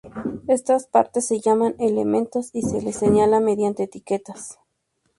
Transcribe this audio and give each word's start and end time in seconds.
Estas 0.47 0.87
partes 0.87 1.27
se 1.27 1.39
llaman 1.41 1.75
"elementos", 1.77 2.49
y 2.53 2.63
se 2.63 2.81
las 2.81 2.95
señala 2.95 3.39
mediante 3.39 3.83
etiquetas. 3.83 4.57